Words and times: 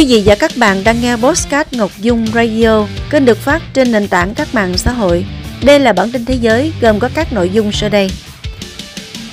Quý 0.00 0.06
vị 0.06 0.22
và 0.26 0.34
các 0.34 0.50
bạn 0.56 0.84
đang 0.84 1.00
nghe 1.00 1.16
Postcard 1.16 1.72
Ngọc 1.72 1.90
Dung 1.98 2.26
Radio, 2.34 2.86
kênh 3.10 3.24
được 3.24 3.38
phát 3.38 3.62
trên 3.74 3.92
nền 3.92 4.08
tảng 4.08 4.34
các 4.34 4.54
mạng 4.54 4.78
xã 4.78 4.92
hội. 4.92 5.24
Đây 5.62 5.80
là 5.80 5.92
bản 5.92 6.12
tin 6.12 6.24
thế 6.24 6.34
giới 6.34 6.72
gồm 6.80 6.98
có 6.98 7.08
các 7.14 7.32
nội 7.32 7.50
dung 7.50 7.72
sau 7.72 7.88
đây. 7.88 8.10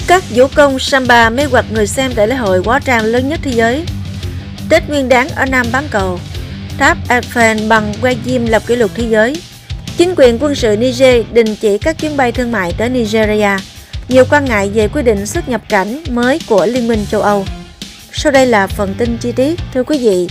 Các 0.08 0.24
vũ 0.30 0.48
công 0.56 0.80
Samba 0.80 1.30
mê 1.30 1.44
hoặc 1.44 1.66
người 1.72 1.88
xem 1.88 2.12
tại 2.16 2.28
lễ 2.28 2.36
hội 2.36 2.64
quá 2.64 2.80
trang 2.80 3.04
lớn 3.04 3.30
nhất 3.30 3.40
thế 3.44 3.52
giới. 3.52 3.84
Tết 4.70 4.90
Nguyên 4.90 5.10
đáng 5.10 5.30
ở 5.30 5.46
Nam 5.46 5.66
bán 5.72 5.88
cầu. 5.92 6.20
Tháp 6.78 6.98
Eiffel 7.10 7.68
bằng 7.68 7.94
que 8.02 8.16
diêm 8.26 8.46
lập 8.46 8.62
kỷ 8.68 8.76
lục 8.76 8.92
thế 8.96 9.04
giới. 9.10 9.42
Chính 9.98 10.14
quyền 10.18 10.40
quân 10.40 10.56
sự 10.56 10.76
Niger 10.78 11.26
đình 11.32 11.56
chỉ 11.56 11.78
các 11.78 11.98
chuyến 11.98 12.18
bay 12.18 12.32
thương 12.32 12.52
mại 12.52 12.74
tới 12.78 12.90
Nigeria. 12.90 13.58
Nhiều 14.10 14.24
quan 14.30 14.46
ngại 14.46 14.70
về 14.74 14.88
quy 14.88 15.02
định 15.02 15.26
xuất 15.26 15.50
nhập 15.50 15.62
cảnh 15.70 16.04
mới 16.10 16.40
của 16.48 16.66
Liên 16.66 16.88
minh 16.88 17.06
châu 17.12 17.22
Âu. 17.22 17.46
Sau 18.14 18.32
đây 18.32 18.46
là 18.46 18.68
phần 18.68 18.94
tin 18.98 19.18
chi 19.18 19.32
tiết. 19.32 19.60
Thưa 19.74 19.84
quý 19.84 19.98
vị, 19.98 20.28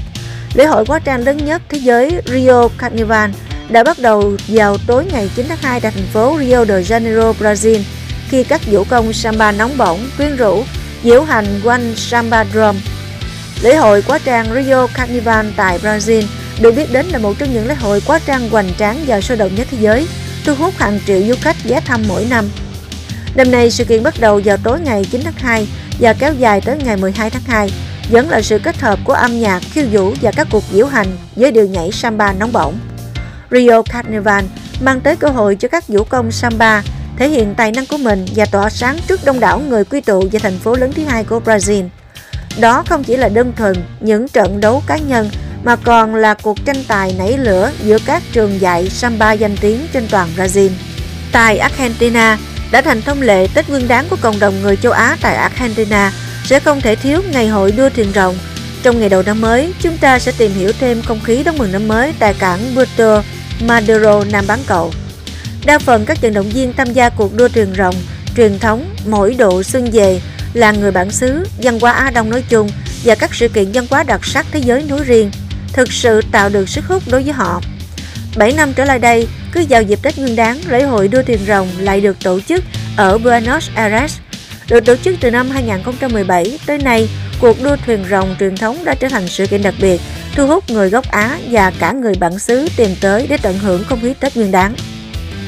lễ 0.56 0.66
hội 0.66 0.84
quá 0.87 0.98
trang 0.98 1.24
lớn 1.24 1.37
nhất 1.37 1.62
thế 1.69 1.78
giới 1.78 2.10
Rio 2.27 2.69
Carnival 2.78 3.30
đã 3.69 3.84
bắt 3.84 3.98
đầu 3.98 4.37
vào 4.48 4.77
tối 4.87 5.05
ngày 5.12 5.30
9 5.37 5.46
tháng 5.48 5.59
2 5.62 5.80
tại 5.80 5.92
thành 5.92 6.06
phố 6.12 6.38
Rio 6.41 6.65
de 6.65 6.80
Janeiro, 6.80 7.32
Brazil, 7.41 7.80
khi 8.29 8.45
các 8.45 8.60
vũ 8.66 8.84
công 8.84 9.12
samba 9.12 9.52
nóng 9.52 9.77
bỏng, 9.77 10.10
quyến 10.16 10.37
rũ, 10.37 10.65
diễu 11.05 11.23
hành 11.23 11.60
quanh 11.65 11.96
Samba 11.96 12.45
Drum. 12.45 12.77
Lễ 13.62 13.77
hội 13.77 14.02
quá 14.02 14.19
trang 14.24 14.46
Rio 14.55 14.87
Carnival 14.87 15.46
tại 15.56 15.79
Brazil 15.79 16.23
được 16.60 16.73
biết 16.77 16.93
đến 16.93 17.07
là 17.07 17.18
một 17.18 17.34
trong 17.38 17.54
những 17.54 17.68
lễ 17.68 17.74
hội 17.74 18.02
quá 18.07 18.20
trang 18.27 18.51
hoành 18.51 18.68
tráng 18.79 19.04
và 19.07 19.20
sôi 19.20 19.37
động 19.37 19.54
nhất 19.54 19.66
thế 19.70 19.79
giới, 19.80 20.09
thu 20.45 20.54
hút 20.54 20.74
hàng 20.77 21.01
triệu 21.07 21.23
du 21.29 21.34
khách 21.41 21.57
ghé 21.65 21.80
thăm 21.80 22.02
mỗi 22.09 22.27
năm. 22.30 22.45
Năm 23.34 23.51
nay, 23.51 23.70
sự 23.70 23.84
kiện 23.84 24.02
bắt 24.02 24.15
đầu 24.20 24.41
vào 24.45 24.57
tối 24.57 24.80
ngày 24.80 25.04
9 25.10 25.20
tháng 25.24 25.35
2 25.37 25.68
và 26.01 26.13
kéo 26.13 26.35
dài 26.35 26.60
tới 26.60 26.79
ngày 26.85 26.96
12 26.96 27.30
tháng 27.30 27.43
2, 27.46 27.70
vẫn 28.10 28.30
là 28.30 28.43
sự 28.43 28.59
kết 28.59 28.76
hợp 28.76 28.99
của 29.04 29.12
âm 29.12 29.40
nhạc, 29.40 29.62
khiêu 29.73 29.85
vũ 29.90 30.15
và 30.23 30.30
các 30.30 30.46
cuộc 30.51 30.65
diễu 30.73 30.87
hành 30.87 31.07
với 31.37 31.51
điệu 31.51 31.66
nhảy 31.66 31.93
samba 31.93 32.32
nóng 32.32 32.52
bỏng. 32.52 32.79
Rio 33.51 33.82
Carnival 33.82 34.45
mang 34.80 35.01
tới 35.01 35.16
cơ 35.16 35.29
hội 35.29 35.57
cho 35.57 35.68
các 35.68 35.88
vũ 35.88 36.04
công 36.04 36.32
samba 36.32 36.82
thể 37.16 37.29
hiện 37.29 37.54
tài 37.54 37.73
năng 37.73 37.87
của 37.87 37.96
mình 37.96 38.26
và 38.35 38.45
tỏa 38.45 38.71
sáng 38.71 38.98
trước 39.09 39.21
đông 39.24 39.40
đảo 39.40 39.63
người 39.68 39.85
quy 39.85 40.01
tụ 40.01 40.29
về 40.32 40.38
thành 40.38 40.59
phố 40.59 40.76
lớn 40.76 40.93
thứ 40.96 41.04
hai 41.04 41.24
của 41.24 41.40
Brazil. 41.45 41.88
Đó 42.60 42.85
không 42.88 43.04
chỉ 43.04 43.16
là 43.16 43.29
đơn 43.29 43.52
thuần 43.57 43.74
những 44.01 44.29
trận 44.29 44.60
đấu 44.60 44.82
cá 44.87 44.96
nhân 44.96 45.30
mà 45.65 45.76
còn 45.76 46.15
là 46.15 46.35
cuộc 46.35 46.65
tranh 46.65 46.85
tài 46.88 47.15
nảy 47.18 47.38
lửa 47.38 47.70
giữa 47.82 47.98
các 48.07 48.23
trường 48.32 48.60
dạy 48.60 48.88
samba 48.88 49.32
danh 49.32 49.57
tiếng 49.57 49.80
trên 49.93 50.09
toàn 50.10 50.29
Brazil. 50.37 50.70
Tại 51.32 51.59
Argentina, 51.59 52.38
đã 52.70 52.82
thành 52.82 53.02
thông 53.02 53.23
lệ 53.23 53.46
Tết 53.54 53.68
Nguyên 53.68 53.88
đáng 53.88 54.07
của 54.10 54.16
cộng 54.20 54.38
đồng 54.38 54.63
người 54.63 54.76
châu 54.76 54.93
Á 54.93 55.16
tại 55.20 55.35
Argentina 55.35 56.13
sẽ 56.47 56.61
không 56.61 56.80
thể 56.80 56.97
thiếu 56.97 57.23
ngày 57.33 57.49
hội 57.49 57.73
đua 57.73 57.89
thuyền 57.89 58.13
rồng. 58.15 58.35
Trong 58.83 59.01
ngày 59.01 59.09
đầu 59.09 59.23
năm 59.23 59.41
mới, 59.41 59.73
chúng 59.80 59.99
ta 59.99 60.19
sẽ 60.19 60.33
tìm 60.39 60.53
hiểu 60.55 60.73
thêm 60.80 61.03
không 61.03 61.21
khí 61.25 61.43
đón 61.43 61.59
mừng 61.59 61.73
năm 61.73 61.88
mới 61.88 62.13
tại 62.19 62.35
cảng 62.35 62.61
Puerto 62.75 63.23
Madero, 63.61 64.25
Nam 64.25 64.44
bán 64.49 64.59
cầu. 64.66 64.93
Đa 65.66 65.78
phần 65.78 66.05
các 66.06 66.22
vận 66.22 66.34
động 66.34 66.49
viên 66.49 66.72
tham 66.72 66.93
gia 66.93 67.09
cuộc 67.09 67.34
đua 67.37 67.49
thuyền 67.49 67.75
rồng 67.78 67.94
truyền 68.37 68.59
thống 68.59 68.94
mỗi 69.06 69.34
độ 69.34 69.62
xuân 69.62 69.91
về 69.93 70.21
là 70.55 70.72
người 70.72 70.93
bản 70.93 71.11
xứ, 71.11 71.47
văn 71.62 71.81
hóa 71.81 71.93
Á 71.93 72.11
Đông 72.11 72.31
nói 72.31 72.44
chung 72.49 72.69
và 73.05 73.15
các 73.15 73.34
sự 73.34 73.49
kiện 73.49 73.72
văn 73.72 73.87
hóa 73.91 74.03
đặc 74.03 74.25
sắc 74.25 74.47
thế 74.53 74.60
giới 74.60 74.83
nói 74.83 75.00
riêng, 75.05 75.31
thực 75.72 75.93
sự 75.93 76.21
tạo 76.33 76.49
được 76.49 76.69
sức 76.69 76.84
hút 76.88 77.03
đối 77.06 77.22
với 77.22 77.33
họ. 77.33 77.60
7 78.37 78.53
năm 78.53 78.72
trở 78.72 78.84
lại 78.84 78.99
đây, 78.99 79.28
cứ 79.53 79.65
vào 79.69 79.83
dịp 79.83 80.03
Tết 80.03 80.19
Nguyên 80.19 80.37
đán, 80.37 80.60
lễ 80.69 80.83
hội 80.83 81.09
đua 81.09 81.22
thuyền 81.22 81.41
rồng 81.47 81.69
lại 81.78 82.00
được 82.00 82.16
tổ 82.25 82.41
chức 82.41 82.65
ở 82.97 83.19
Buenos 83.19 83.69
Aires. 83.75 84.19
Được 84.69 84.84
tổ 84.84 84.97
chức 84.97 85.17
từ 85.21 85.31
năm 85.31 85.50
2017 85.50 86.59
tới 86.67 86.78
nay, 86.78 87.09
cuộc 87.41 87.62
đua 87.62 87.77
thuyền 87.87 88.05
rồng 88.11 88.37
truyền 88.41 88.56
thống 88.56 88.84
đã 88.84 88.95
trở 88.95 89.09
thành 89.09 89.28
sự 89.28 89.47
kiện 89.47 89.62
đặc 89.62 89.75
biệt, 89.81 90.00
thu 90.34 90.47
hút 90.47 90.71
người 90.71 90.91
gốc 90.91 91.10
Á 91.10 91.38
và 91.50 91.72
cả 91.78 91.93
người 91.93 92.15
bản 92.21 92.38
xứ 92.38 92.69
tìm 92.76 92.91
tới 93.00 93.26
để 93.26 93.37
tận 93.43 93.59
hưởng 93.59 93.84
không 93.84 94.00
khí 94.03 94.15
Tết 94.21 94.37
Nguyên 94.37 94.53
đán. 94.53 94.75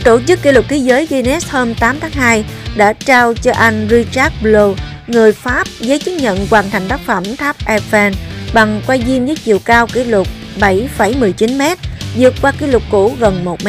Tổ 0.05 0.21
chức 0.27 0.43
kỷ 0.43 0.53
lục 0.53 0.65
thế 0.69 0.77
giới 0.77 1.07
Guinness 1.07 1.51
hôm 1.51 1.75
8 1.75 2.01
tháng 2.01 2.11
2 2.11 2.45
đã 2.77 2.93
trao 2.93 3.35
cho 3.35 3.53
anh 3.53 3.89
Richard 3.91 4.35
Blow, 4.43 4.75
người 5.07 5.33
Pháp, 5.33 5.67
giấy 5.81 5.99
chứng 5.99 6.17
nhận 6.17 6.47
hoàn 6.51 6.71
thành 6.71 6.89
tác 6.89 7.01
phẩm 7.07 7.37
tháp 7.37 7.57
Eiffel 7.65 8.13
bằng 8.53 8.83
quay 8.87 9.03
diêm 9.07 9.27
với 9.27 9.37
chiều 9.37 9.59
cao 9.59 9.87
kỷ 9.87 10.05
lục 10.05 10.27
7,19 10.61 11.59
m, 11.59 11.77
vượt 12.17 12.35
qua 12.43 12.53
kỷ 12.53 12.67
lục 12.67 12.83
cũ 12.91 13.17
gần 13.21 13.45
1 13.45 13.65
m. 13.65 13.69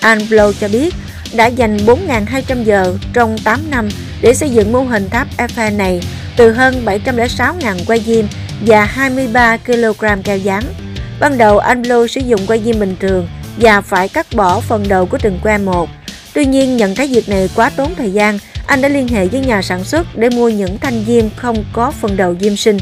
Anh 0.00 0.18
Blow 0.18 0.52
cho 0.52 0.68
biết 0.68 0.94
đã 1.34 1.46
dành 1.46 1.76
4.200 1.76 2.64
giờ 2.64 2.94
trong 3.12 3.38
8 3.38 3.60
năm 3.70 3.88
để 4.22 4.34
xây 4.34 4.50
dựng 4.50 4.72
mô 4.72 4.82
hình 4.82 5.10
tháp 5.10 5.28
Eiffel 5.36 5.76
này 5.76 6.00
từ 6.36 6.52
hơn 6.52 6.84
706.000 6.84 7.78
quay 7.86 8.00
diêm 8.06 8.24
và 8.66 8.84
23 8.84 9.56
kg 9.56 10.22
keo 10.24 10.38
dán. 10.38 10.62
Ban 11.20 11.38
đầu 11.38 11.58
anh 11.58 11.82
Blue 11.82 12.06
sử 12.06 12.20
dụng 12.20 12.46
quay 12.46 12.60
diêm 12.64 12.80
bình 12.80 12.96
thường 13.00 13.28
và 13.56 13.80
phải 13.80 14.08
cắt 14.08 14.26
bỏ 14.34 14.60
phần 14.60 14.88
đầu 14.88 15.06
của 15.06 15.18
từng 15.22 15.38
que 15.42 15.58
một. 15.58 15.88
Tuy 16.34 16.46
nhiên 16.46 16.76
nhận 16.76 16.94
thấy 16.94 17.06
việc 17.06 17.28
này 17.28 17.50
quá 17.56 17.70
tốn 17.76 17.94
thời 17.94 18.10
gian, 18.10 18.38
anh 18.66 18.80
đã 18.82 18.88
liên 18.88 19.08
hệ 19.08 19.26
với 19.26 19.40
nhà 19.40 19.62
sản 19.62 19.84
xuất 19.84 20.16
để 20.16 20.30
mua 20.30 20.48
những 20.48 20.78
thanh 20.78 21.04
diêm 21.06 21.24
không 21.36 21.64
có 21.72 21.90
phần 21.90 22.16
đầu 22.16 22.36
diêm 22.40 22.56
sinh. 22.56 22.78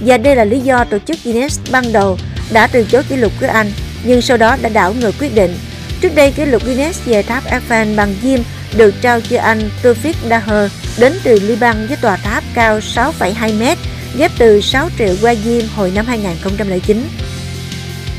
Và 0.00 0.18
đây 0.18 0.36
là 0.36 0.44
lý 0.44 0.60
do 0.60 0.84
tổ 0.84 0.98
chức 0.98 1.18
Guinness 1.24 1.60
ban 1.70 1.92
đầu 1.92 2.18
đã 2.52 2.66
từ 2.66 2.84
chối 2.84 3.02
kỷ 3.08 3.16
lục 3.16 3.32
của 3.40 3.46
anh, 3.46 3.72
nhưng 4.04 4.22
sau 4.22 4.36
đó 4.36 4.56
đã 4.62 4.68
đảo 4.68 4.94
ngược 5.00 5.14
quyết 5.20 5.34
định. 5.34 5.58
Trước 6.00 6.14
đây 6.14 6.32
kỷ 6.32 6.44
lục 6.44 6.64
Guinness 6.64 7.04
về 7.04 7.22
tháp 7.22 7.44
Eiffel 7.44 7.96
bằng 7.96 8.14
diêm 8.22 8.40
được 8.76 8.94
trao 9.00 9.20
cho 9.20 9.40
anh 9.40 9.70
Tufik 9.82 10.14
Daher 10.30 10.72
đến 10.98 11.12
từ 11.24 11.40
Liban 11.40 11.86
với 11.86 11.96
tòa 11.96 12.16
tháp 12.16 12.44
cao 12.54 12.78
6,2 12.78 13.58
m, 13.58 13.78
ghép 14.18 14.30
từ 14.38 14.60
6 14.60 14.88
triệu 14.98 15.14
que 15.22 15.34
diêm 15.34 15.62
hồi 15.76 15.92
năm 15.94 16.06
2009. 16.06 17.08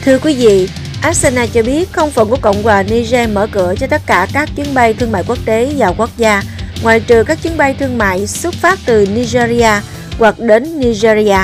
Thưa 0.05 0.19
quý 0.19 0.35
vị, 0.35 0.69
Arsenal 1.01 1.47
cho 1.53 1.63
biết 1.63 1.91
không 1.91 2.11
phận 2.11 2.29
của 2.29 2.37
Cộng 2.41 2.63
hòa 2.63 2.83
Niger 2.83 3.29
mở 3.29 3.47
cửa 3.51 3.75
cho 3.79 3.87
tất 3.87 4.01
cả 4.05 4.27
các 4.33 4.49
chuyến 4.55 4.73
bay 4.73 4.93
thương 4.93 5.11
mại 5.11 5.23
quốc 5.27 5.37
tế 5.45 5.73
vào 5.77 5.95
quốc 5.97 6.09
gia, 6.17 6.43
ngoại 6.83 6.99
trừ 6.99 7.23
các 7.23 7.41
chuyến 7.43 7.57
bay 7.57 7.75
thương 7.79 7.97
mại 7.97 8.27
xuất 8.27 8.53
phát 8.53 8.79
từ 8.85 9.07
Nigeria 9.15 9.81
hoặc 10.19 10.39
đến 10.39 10.79
Nigeria. 10.79 11.37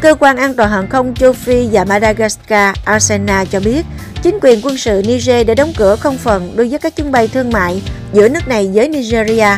Cơ 0.00 0.14
quan 0.14 0.36
an 0.36 0.54
toàn 0.54 0.70
hàng 0.70 0.88
không 0.88 1.14
châu 1.14 1.32
Phi 1.32 1.68
và 1.72 1.84
Madagascar 1.84 2.76
Arsenal 2.84 3.46
cho 3.50 3.60
biết 3.60 3.82
chính 4.22 4.38
quyền 4.42 4.60
quân 4.62 4.76
sự 4.76 5.02
Niger 5.06 5.46
đã 5.46 5.54
đóng 5.54 5.72
cửa 5.76 5.96
không 5.96 6.18
phận 6.18 6.56
đối 6.56 6.68
với 6.68 6.78
các 6.78 6.96
chuyến 6.96 7.12
bay 7.12 7.28
thương 7.28 7.50
mại 7.50 7.82
giữa 8.12 8.28
nước 8.28 8.48
này 8.48 8.70
với 8.74 8.88
Nigeria. 8.88 9.48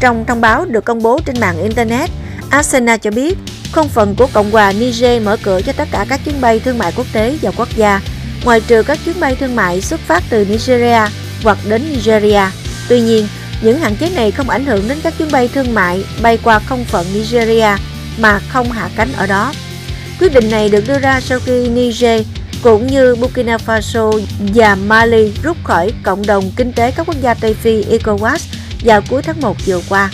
Trong 0.00 0.24
thông 0.26 0.40
báo 0.40 0.64
được 0.64 0.84
công 0.84 1.02
bố 1.02 1.20
trên 1.26 1.40
mạng 1.40 1.62
Internet, 1.62 2.10
Asena 2.50 2.96
cho 2.96 3.10
biết 3.10 3.38
không 3.72 3.88
phận 3.88 4.14
của 4.14 4.26
Cộng 4.32 4.50
hòa 4.50 4.72
Niger 4.72 5.22
mở 5.22 5.36
cửa 5.42 5.60
cho 5.66 5.72
tất 5.72 5.88
cả 5.92 6.06
các 6.08 6.20
chuyến 6.24 6.40
bay 6.40 6.60
thương 6.60 6.78
mại 6.78 6.92
quốc 6.96 7.06
tế 7.12 7.38
vào 7.42 7.52
quốc 7.56 7.68
gia, 7.76 8.00
ngoại 8.44 8.60
trừ 8.60 8.82
các 8.82 8.98
chuyến 9.04 9.20
bay 9.20 9.34
thương 9.34 9.56
mại 9.56 9.80
xuất 9.80 10.00
phát 10.00 10.22
từ 10.30 10.44
Nigeria 10.44 11.00
hoặc 11.42 11.58
đến 11.68 11.82
Nigeria. 11.90 12.42
Tuy 12.88 13.00
nhiên, 13.00 13.28
những 13.62 13.78
hạn 13.78 13.96
chế 13.96 14.10
này 14.14 14.30
không 14.30 14.50
ảnh 14.50 14.64
hưởng 14.64 14.88
đến 14.88 14.98
các 15.02 15.14
chuyến 15.18 15.28
bay 15.32 15.48
thương 15.48 15.74
mại 15.74 16.04
bay 16.22 16.38
qua 16.42 16.58
không 16.58 16.84
phận 16.84 17.06
Nigeria 17.14 17.76
mà 18.18 18.40
không 18.48 18.72
hạ 18.72 18.88
cánh 18.96 19.12
ở 19.16 19.26
đó. 19.26 19.52
Quyết 20.20 20.34
định 20.34 20.50
này 20.50 20.68
được 20.68 20.84
đưa 20.88 20.98
ra 20.98 21.20
sau 21.20 21.38
khi 21.46 21.68
Niger 21.68 22.22
cũng 22.66 22.86
như 22.86 23.16
Burkina 23.16 23.56
Faso 23.56 24.20
và 24.38 24.74
Mali 24.74 25.32
rút 25.42 25.56
khỏi 25.64 25.92
cộng 26.02 26.26
đồng 26.26 26.50
kinh 26.56 26.72
tế 26.72 26.90
các 26.90 27.06
quốc 27.06 27.16
gia 27.20 27.34
Tây 27.34 27.54
Phi 27.54 27.84
ECOWAS 27.84 28.38
vào 28.84 29.02
cuối 29.10 29.22
tháng 29.22 29.40
1 29.40 29.56
vừa 29.66 29.80
qua. 29.88 30.10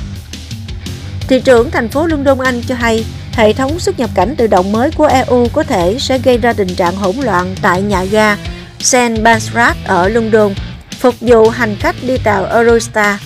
Thị 1.28 1.40
trưởng 1.40 1.70
thành 1.70 1.88
phố 1.88 2.06
London 2.06 2.38
Anh 2.38 2.62
cho 2.68 2.74
hay 2.74 3.04
hệ 3.32 3.52
thống 3.52 3.78
xuất 3.78 3.98
nhập 3.98 4.10
cảnh 4.14 4.34
tự 4.36 4.46
động 4.46 4.72
mới 4.72 4.90
của 4.90 5.06
EU 5.06 5.48
có 5.52 5.62
thể 5.62 5.96
sẽ 5.98 6.18
gây 6.18 6.38
ra 6.38 6.52
tình 6.52 6.74
trạng 6.74 6.96
hỗn 6.96 7.16
loạn 7.16 7.54
tại 7.62 7.82
nhà 7.82 8.04
ga 8.04 8.36
St. 8.78 8.96
Pancras 9.24 9.76
ở 9.84 10.08
London, 10.08 10.54
phục 11.00 11.14
vụ 11.20 11.48
hành 11.48 11.76
khách 11.80 11.96
đi 12.02 12.18
tàu 12.24 12.44
Eurostar. 12.44 13.20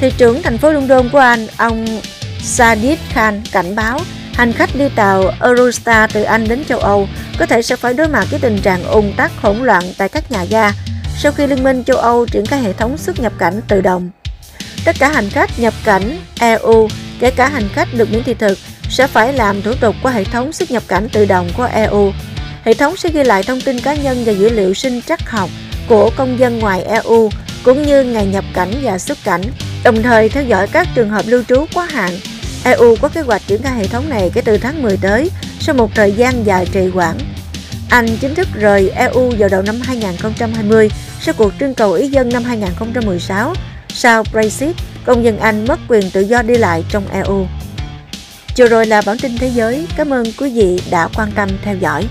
Thị 0.00 0.12
trưởng 0.18 0.42
thành 0.42 0.58
phố 0.58 0.72
London 0.72 1.08
của 1.08 1.18
Anh, 1.18 1.46
ông 1.56 1.86
Sadiq 2.42 2.96
Khan 3.08 3.42
cảnh 3.52 3.74
báo 3.74 4.00
hành 4.40 4.52
khách 4.52 4.70
đi 4.76 4.88
tàu 4.96 5.32
Eurostar 5.40 6.10
từ 6.12 6.22
Anh 6.22 6.48
đến 6.48 6.64
châu 6.68 6.78
Âu 6.78 7.08
có 7.38 7.46
thể 7.46 7.62
sẽ 7.62 7.76
phải 7.76 7.94
đối 7.94 8.08
mặt 8.08 8.26
với 8.30 8.40
tình 8.40 8.58
trạng 8.62 8.84
ùn 8.84 9.12
tắc 9.16 9.32
hỗn 9.42 9.56
loạn 9.56 9.82
tại 9.98 10.08
các 10.08 10.32
nhà 10.32 10.44
ga 10.44 10.72
sau 11.18 11.32
khi 11.32 11.46
Liên 11.46 11.64
minh 11.64 11.84
châu 11.84 11.96
Âu 11.96 12.26
triển 12.26 12.46
khai 12.46 12.60
hệ 12.60 12.72
thống 12.72 12.98
xuất 12.98 13.20
nhập 13.20 13.32
cảnh 13.38 13.60
tự 13.68 13.80
động. 13.80 14.10
Tất 14.84 14.96
cả 14.98 15.08
hành 15.08 15.30
khách 15.30 15.50
nhập 15.58 15.74
cảnh 15.84 16.18
EU, 16.40 16.88
kể 17.20 17.30
cả 17.30 17.48
hành 17.48 17.68
khách 17.72 17.88
được 17.94 18.12
miễn 18.12 18.22
thị 18.22 18.34
thực, 18.34 18.58
sẽ 18.90 19.06
phải 19.06 19.32
làm 19.32 19.62
thủ 19.62 19.72
tục 19.80 19.96
qua 20.02 20.12
hệ 20.12 20.24
thống 20.24 20.52
xuất 20.52 20.70
nhập 20.70 20.82
cảnh 20.88 21.08
tự 21.12 21.24
động 21.24 21.50
của 21.56 21.68
EU. 21.72 22.12
Hệ 22.64 22.74
thống 22.74 22.96
sẽ 22.96 23.08
ghi 23.08 23.22
lại 23.22 23.42
thông 23.42 23.60
tin 23.60 23.80
cá 23.80 23.94
nhân 23.94 24.22
và 24.26 24.32
dữ 24.32 24.48
liệu 24.48 24.74
sinh 24.74 25.02
trắc 25.02 25.30
học 25.30 25.50
của 25.88 26.10
công 26.16 26.38
dân 26.38 26.58
ngoài 26.58 26.82
EU 26.82 27.30
cũng 27.64 27.82
như 27.82 28.04
ngày 28.04 28.26
nhập 28.26 28.44
cảnh 28.54 28.72
và 28.82 28.98
xuất 28.98 29.18
cảnh, 29.24 29.42
đồng 29.84 30.02
thời 30.02 30.28
theo 30.28 30.44
dõi 30.44 30.66
các 30.66 30.88
trường 30.94 31.10
hợp 31.10 31.24
lưu 31.28 31.42
trú 31.48 31.66
quá 31.74 31.86
hạn. 31.90 32.10
EU 32.64 32.96
có 33.00 33.08
kế 33.08 33.20
hoạch 33.20 33.42
triển 33.46 33.62
khai 33.62 33.72
hệ 33.74 33.86
thống 33.86 34.08
này 34.08 34.30
kể 34.34 34.40
từ 34.40 34.58
tháng 34.58 34.82
10 34.82 34.96
tới 34.96 35.30
sau 35.60 35.74
một 35.74 35.90
thời 35.94 36.12
gian 36.12 36.46
dài 36.46 36.66
trì 36.72 36.86
hoãn. 36.86 37.16
Anh 37.90 38.06
chính 38.20 38.34
thức 38.34 38.48
rời 38.54 38.90
EU 38.90 39.32
vào 39.38 39.48
đầu 39.48 39.62
năm 39.62 39.80
2020 39.80 40.90
sau 41.20 41.34
cuộc 41.38 41.52
trưng 41.60 41.74
cầu 41.74 41.92
ý 41.92 42.08
dân 42.08 42.28
năm 42.28 42.44
2016. 42.44 43.54
Sau 43.88 44.24
Brexit, 44.32 44.76
công 45.04 45.24
dân 45.24 45.38
Anh 45.38 45.64
mất 45.64 45.80
quyền 45.88 46.10
tự 46.10 46.20
do 46.20 46.42
đi 46.42 46.54
lại 46.54 46.84
trong 46.88 47.08
EU. 47.08 47.46
Chiều 48.54 48.68
rồi 48.68 48.86
là 48.86 49.02
bản 49.06 49.18
tin 49.18 49.38
thế 49.38 49.48
giới. 49.48 49.86
Cảm 49.96 50.10
ơn 50.10 50.26
quý 50.38 50.50
vị 50.50 50.82
đã 50.90 51.08
quan 51.16 51.32
tâm 51.34 51.48
theo 51.62 51.76
dõi. 51.76 52.06